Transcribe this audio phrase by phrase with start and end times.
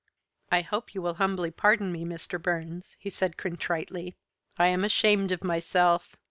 [0.51, 2.41] "I hope you will humbly pardon me, Mr.
[2.41, 4.15] Burns," he said contritely.
[4.57, 6.15] "I am ashamed of myself.